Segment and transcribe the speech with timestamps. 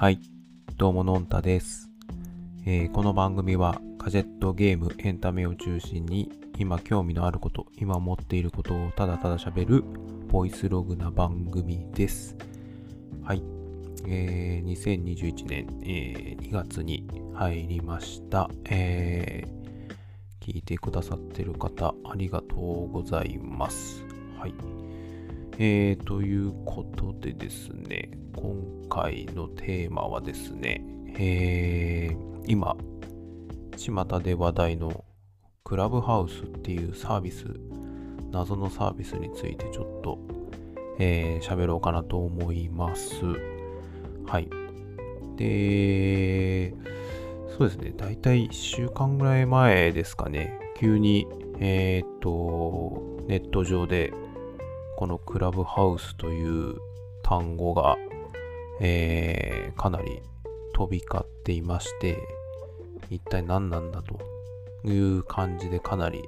[0.00, 0.18] はい、
[0.78, 1.90] どうものんたです、
[2.64, 9.84] えーこの番組はガジェット、ゲーム、エンタメを中心に今興味のあること、今思っていることをただただ喋る
[10.28, 12.34] ボイスログな番組です。
[13.22, 13.42] はい、
[14.06, 19.60] えー2021年、えー2月に入りました、えー
[20.42, 24.02] 聞いてくださってる方、ありがとうございます。
[24.38, 24.54] はい。
[25.62, 30.82] えー、ということでですね、今回のテーマはですね、
[31.18, 32.78] えー、今、
[33.76, 35.04] 巷で話題の
[35.62, 37.44] クラブハウスっていうサービス、
[38.32, 40.18] 謎のサービスについてちょっと、
[40.98, 43.20] えー、喋ろうかなと思います。
[44.24, 44.48] はい。
[45.36, 46.70] で、
[47.58, 51.26] そうですね、だいたい1週間ぐらい前ですかね、急に、
[51.58, 54.14] えっ、と、ネット上で、
[55.00, 56.76] このクラブハウスという
[57.22, 57.96] 単語が、
[58.82, 60.20] えーかなり
[60.74, 62.18] 飛び交っていまして、
[63.08, 64.20] 一体何なんだと
[64.84, 66.22] いう感じでかなり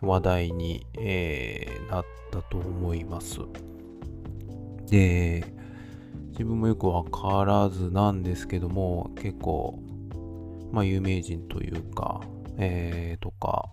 [0.00, 3.38] 話題に、えーなったと思います。
[4.90, 5.44] で、
[6.30, 9.78] 自分もよくわからずなんですけども、結構、
[10.72, 12.20] まあ有名人というか、
[12.58, 13.70] えーとか、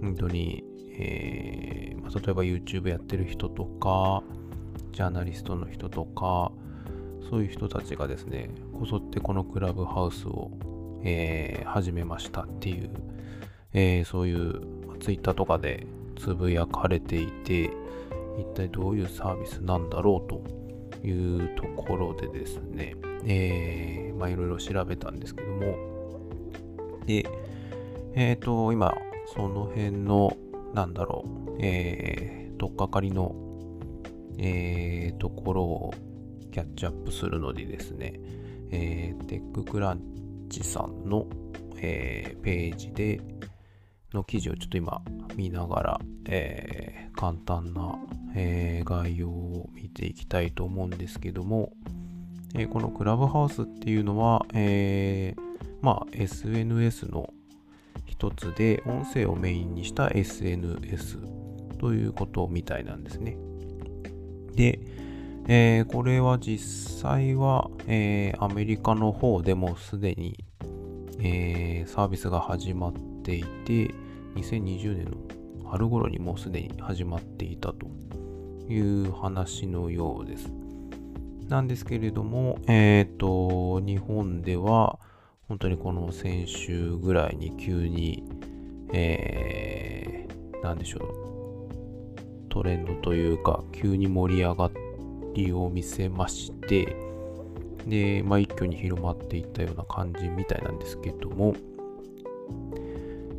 [0.00, 0.64] 本当に、
[0.98, 4.22] えーまあ、例えば YouTube やってる人とか、
[4.92, 6.52] ジャーナリストの人とか、
[7.30, 10.50] そういう人たちがですね、こぞってこのクラブハウスを、
[11.04, 12.90] えー始めましたっていう、
[13.72, 15.86] えーそういうまあ Twitter とかで
[16.18, 17.70] つぶやかれていて、
[18.38, 25.76] 一体どういうサービスなんだろうというところでですね、えーまあいろいろ調べたんですけども、
[27.06, 27.26] で、
[28.14, 28.94] えっ、と、今、
[29.34, 30.36] その辺の、
[30.74, 33.34] なんだろう、えー、とっかかりの、
[34.38, 35.94] えー、ところを
[36.50, 38.14] キャッチアップするのでですね、
[38.70, 40.00] えー、テッククラン
[40.48, 41.26] チさんの、
[41.76, 43.20] えーページで
[44.12, 45.00] の記事をちょっと今
[45.36, 47.94] 見ながら、えー簡単な、
[48.34, 51.72] えー概要を見ていきたいと思うんですけども、
[52.54, 57.32] えーこのクラブハウスっていうのは、えーまあ SNS の
[58.22, 61.18] 一つで音声をメインにした SNS
[61.80, 63.36] ということみたいなんですね。
[64.54, 64.78] で、
[65.48, 70.36] えーこれは実際は、えーアメリカの方でもすでに、
[71.18, 72.92] えーサービスが始まっ
[73.24, 73.92] ていて、
[74.36, 75.10] 2020年
[75.60, 77.88] の春頃にもうすでに始まっていたと
[78.68, 80.48] いう話のようです。
[81.48, 85.00] なんですけれども、えっ、と、日本では、
[85.52, 88.24] 本当にこの先週ぐらいに急に、
[88.90, 94.70] えー、なんでしょう、トレンドというか、急に盛り上が
[95.34, 96.96] りを見せまして、
[97.86, 101.54] で、まあ、一挙に広まっていったような感じみたいなんですけども、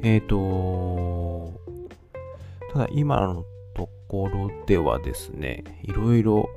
[0.03, 1.52] えっ、と、
[2.73, 6.47] ただ今のところではですね、いろいろ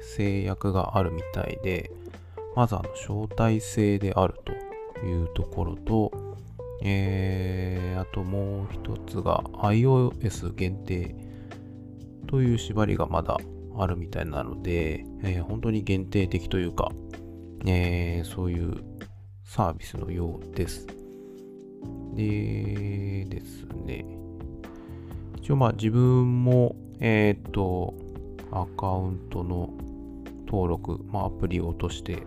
[0.00, 1.90] 制約があるみたいで、
[2.54, 4.65] まずあの招待制であると。
[5.04, 6.12] いうところと、
[6.82, 11.14] えー、あともう一つが iOS 限定
[12.26, 13.38] という縛りがまだ
[13.78, 16.90] あるみたいなので、えー本当に限定的というか、
[17.66, 18.82] えーそういう
[19.44, 20.86] サービスのようです。
[22.14, 24.04] でですね、
[25.36, 27.94] 一応まあ自分も、えっ、と、
[28.50, 29.70] アカウントの
[30.46, 32.22] 登録、まあアプリを落として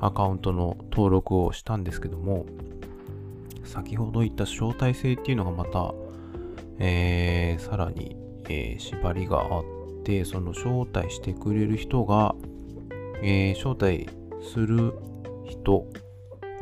[0.00, 2.46] アカウントの登録をしたんですけども、
[3.64, 5.94] 先ほど言った招待制っていうのがまた、
[6.78, 8.16] えーさらに、
[8.48, 9.64] えー縛りがあっ
[10.04, 12.34] て、その招待してくれる人が、
[13.22, 14.08] えー招待
[14.52, 14.94] する
[15.44, 15.86] 人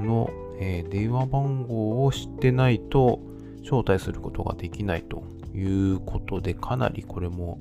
[0.01, 3.21] の、え電話番号を知ってないと
[3.63, 5.23] 招待することができないと
[5.55, 5.63] い
[5.93, 7.61] うことで、かなりこれも、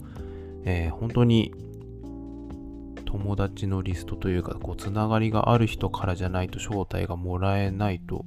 [0.66, 1.53] え本当に
[3.17, 8.25] 友達のリストというか、こう、つながりがある人からじゃないと招待がもらえないと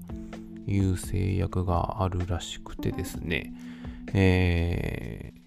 [0.67, 3.53] いう制約があるらしくてですね、
[4.13, 5.41] えー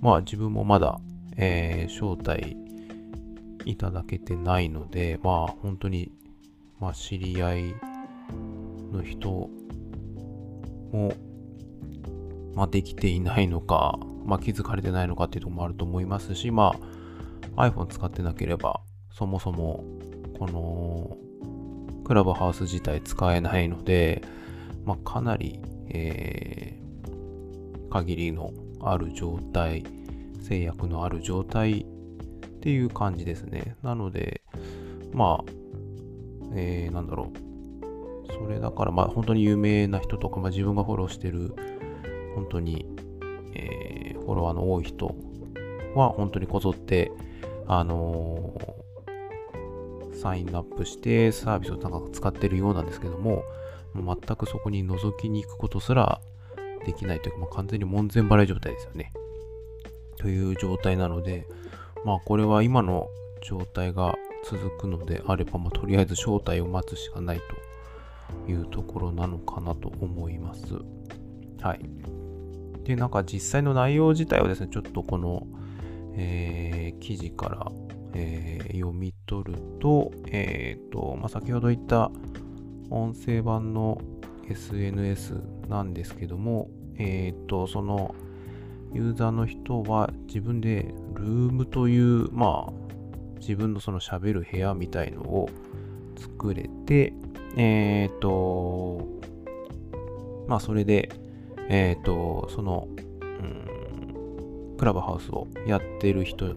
[0.00, 0.98] まあ自分もまだ、
[1.36, 2.56] えー招待
[3.66, 6.10] いただけてないので、まあ本当に、
[6.80, 7.74] まあ知り合い
[8.90, 9.50] の人
[10.90, 11.12] も、
[12.54, 16.99] まあできていないのか、まあ気づかれてないのかっていうところもあると思いますし、まあ
[17.68, 18.80] iPhone 使ってなければ、
[19.12, 19.84] そもそも
[20.38, 21.16] この
[22.04, 24.22] クラブハウス自体使えないので、
[24.84, 26.80] まあ、かなり、えー
[27.90, 29.84] 限りのある状態、
[30.40, 31.84] 制約のある状態っ
[32.60, 33.76] ていう感じですね。
[33.82, 34.42] なので、
[35.12, 35.52] まあ、
[36.54, 38.32] えー、なんだろう。
[38.32, 41.52] それだから、まあ本当に有名な人とか、まあ自分がフォローしてる、
[42.36, 42.86] 本当に、
[43.54, 45.14] えー、フォロワーの多い人
[45.94, 47.10] は本当にこぞって、
[47.72, 53.44] あのー、サインアップしてサービスをなんか使ってるようなんですけども、
[53.94, 56.20] 全くそこに覗きに行くことすら
[56.84, 59.12] できないというか、まあ、完全に門前払い状態ですよね。
[60.16, 61.46] という状態なので、
[62.04, 63.06] まあこれは今の
[63.40, 67.40] 状態が続くのであれば、まあ、とりあえず正体を待つしかない
[68.46, 70.74] というところなのかなと思います。
[71.62, 71.80] はい。
[72.82, 75.46] で、なんか実際の内容自体はですね、ちょっとこの、
[76.16, 77.72] えー、記事から、
[78.14, 82.10] えー、読み取ると、えっ、ー、と、まあ、先ほど言った
[82.90, 84.00] 音声版の
[84.48, 86.68] SNS なんですけども、
[86.98, 88.14] えっ、と、その
[88.92, 92.72] ユーザーの人は自分でルームという、まあ、
[93.38, 95.48] 自分のその喋る部屋みたいのを
[96.16, 97.12] 作れて、
[97.56, 99.06] えっ、と、
[100.48, 101.10] まあ、それで、
[101.68, 102.88] えっ、と、その、
[104.80, 106.56] クラブハウスをやってる人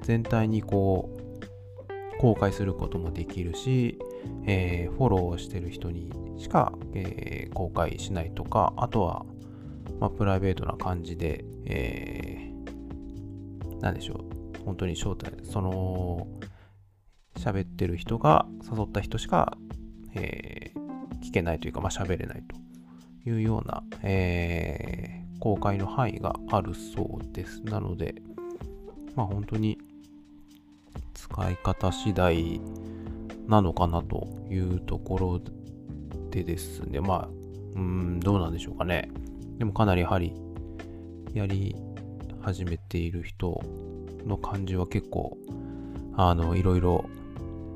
[0.00, 4.00] 全体にこう、公開することもできるし、
[4.48, 9.24] えー、フォローしてる人にしか、えー、公開しないとか、あとは、
[10.00, 16.26] まあ、プライベートな感じで、えー、なんでしょう、本当に招待、その、
[17.36, 18.44] 喋ってる人が
[18.76, 19.56] 誘った人しか、
[20.16, 20.72] え、
[21.22, 27.64] 聞けないというか、まあ、喋れないというような、え、公開の範囲があるそうです。
[27.64, 28.14] なので、
[29.16, 29.76] まあ本当に
[31.14, 32.60] 使い方次第
[33.48, 35.40] なのかなというところ
[36.30, 37.28] でですね、まあ、
[37.74, 39.10] うん、どうなんでしょうかね。
[39.58, 40.32] でもかなりやはり、
[41.34, 41.74] やり
[42.40, 43.60] 始めている人
[44.24, 45.36] の感じは結構、
[46.14, 47.04] あの、いろいろ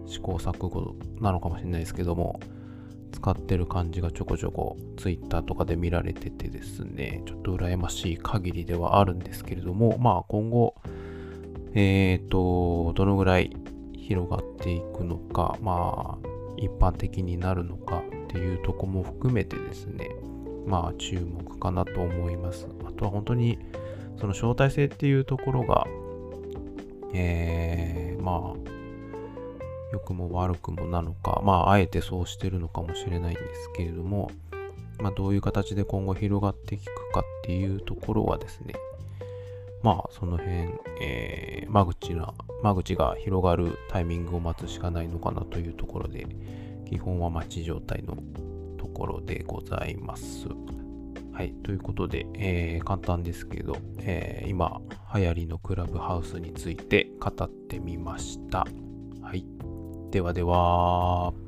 [0.07, 2.39] 試行錯誤なのかもしれないですけども、
[3.27, 10.77] 使ってる感じがちょこちょこ Twitter とかで見られててですね、ちょっと羨ましい限りではあるんですけれども、まあ今後、
[11.75, 13.51] えっ、ー、と、どのぐらい
[13.95, 20.09] 広がっていくのか、まあ、一般的になるのかっていうとこも含めてですね、
[20.65, 22.69] まあ、注目かなと思います。
[22.87, 23.59] あとは本当に、
[24.21, 25.85] その招待制っていうところが、
[27.13, 28.76] えー、まあ、
[29.97, 34.31] 良くも悪くもなのか、まあ、あえてそうしてるのかもしれないんですけれども、
[34.99, 38.75] まあ、どういう形で今後広がっていくかっていうところはですね、
[39.83, 40.51] まあ、その辺、
[41.01, 46.27] えー、間口な、間口が広がるタイミングを待つしかないのかなというところで、
[46.87, 48.19] 基本は待ち状態の
[48.77, 50.47] ところでございます。
[51.33, 51.53] はい。
[51.65, 54.81] ということで、えー、簡単ですけど、えー、今、
[55.15, 58.67] 流行りのクラブハウスについて語ってみました。
[59.21, 59.45] はい。
[60.17, 61.46] ではでは。